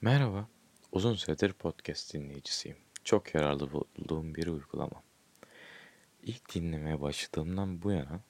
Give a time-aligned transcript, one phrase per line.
[0.00, 0.48] Merhaba,
[0.92, 2.76] uzun süredir podcast dinleyicisiyim.
[3.04, 5.02] Çok yararlı bulduğum bir uygulama.
[6.22, 8.20] İlk dinlemeye başladığımdan bu yana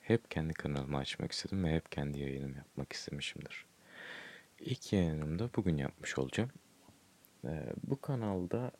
[0.00, 3.66] hep kendi kanalımı açmak istedim ve hep kendi yayınımı yapmak istemişimdir.
[4.60, 6.50] İlk yayınımı da bugün yapmış olacağım.
[7.44, 8.70] Ee, bu kanalda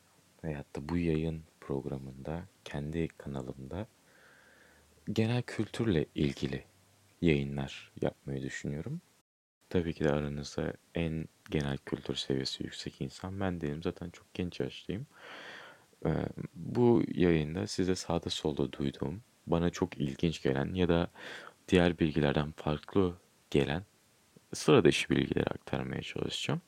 [0.43, 3.87] veyahut da bu yayın programında, kendi kanalımda
[5.13, 6.63] genel kültürle ilgili
[7.21, 9.01] yayınlar yapmayı düşünüyorum.
[9.69, 13.83] Tabii ki de aranızda en genel kültür seviyesi yüksek insan ben değilim.
[13.83, 15.07] Zaten çok genç yaşlıyım.
[16.55, 21.07] Bu yayında size sağda solda duyduğum, bana çok ilginç gelen ya da
[21.67, 23.15] diğer bilgilerden farklı
[23.51, 23.83] gelen
[24.53, 26.61] sıra dışı bilgileri aktarmaya çalışacağım.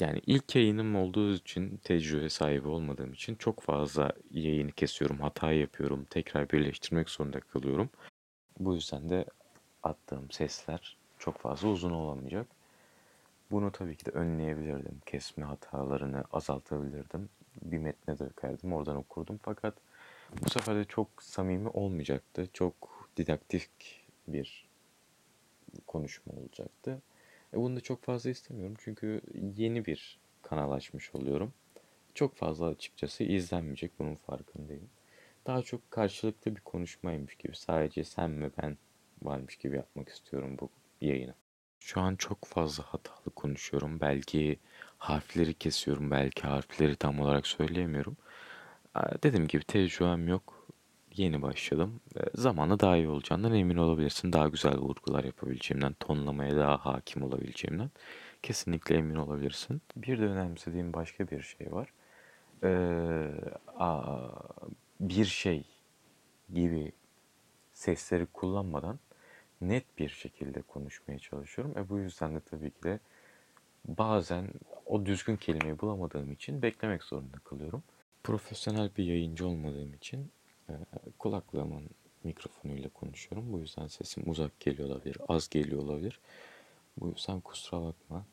[0.00, 6.06] Yani ilk yayınım olduğu için tecrübe sahibi olmadığım için çok fazla yayını kesiyorum, hata yapıyorum,
[6.10, 7.90] tekrar birleştirmek zorunda kalıyorum.
[8.58, 9.24] Bu yüzden de
[9.82, 12.46] attığım sesler çok fazla uzun olamayacak.
[13.50, 15.00] Bunu tabii ki de önleyebilirdim.
[15.06, 17.28] Kesme hatalarını azaltabilirdim.
[17.62, 19.40] Bir metne dökerdim, oradan okurdum.
[19.42, 19.74] Fakat
[20.44, 22.48] bu sefer de çok samimi olmayacaktı.
[22.52, 22.74] Çok
[23.16, 23.70] didaktik
[24.28, 24.68] bir
[25.86, 27.02] konuşma olacaktı.
[27.54, 29.20] E bunu da çok fazla istemiyorum çünkü
[29.56, 31.52] yeni bir kanal açmış oluyorum.
[32.14, 34.88] Çok fazla açıkçası izlenmeyecek bunun farkındayım.
[35.46, 38.76] Daha çok karşılıklı bir konuşmaymış gibi sadece sen ve ben
[39.22, 40.70] varmış gibi yapmak istiyorum bu
[41.00, 41.34] yayını.
[41.80, 44.00] Şu an çok fazla hatalı konuşuyorum.
[44.00, 44.58] Belki
[44.98, 48.16] harfleri kesiyorum, belki harfleri tam olarak söyleyemiyorum.
[49.22, 50.66] Dediğim gibi tecrübem yok.
[51.16, 52.00] Yeni başladım.
[52.16, 54.32] E, zamanla daha iyi olacağından emin olabilirsin.
[54.32, 57.90] Daha güzel vurgular yapabileceğimden, tonlamaya daha hakim olabileceğimden
[58.42, 59.82] kesinlikle emin olabilirsin.
[59.96, 61.92] Bir de önemsediğim başka bir şey var.
[62.64, 63.30] Ee,
[63.78, 64.28] aa,
[65.00, 65.64] bir şey
[66.54, 66.92] gibi
[67.72, 68.98] sesleri kullanmadan
[69.60, 71.78] net bir şekilde konuşmaya çalışıyorum.
[71.78, 73.00] E bu yüzden de tabii ki de
[73.88, 74.48] bazen
[74.86, 77.82] o düzgün kelimeyi bulamadığım için beklemek zorunda kalıyorum.
[78.22, 80.32] Profesyonel bir yayıncı olmadığım için
[80.68, 80.72] e,
[81.18, 81.90] kulaklığımın
[82.24, 83.52] mikrofonuyla konuşuyorum.
[83.52, 86.20] Bu yüzden sesim uzak geliyor olabilir, az geliyor olabilir.
[86.96, 88.26] Bu yüzden kusura bakma.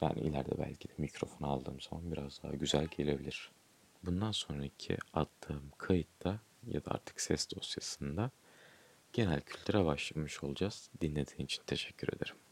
[0.00, 3.52] Yani ileride belki de mikrofon aldığım zaman biraz daha güzel gelebilir.
[4.02, 8.30] Bundan sonraki attığım kayıtta ya da artık ses dosyasında
[9.12, 10.90] genel kültüre başlamış olacağız.
[11.00, 12.36] Dinlediğin için teşekkür ederim.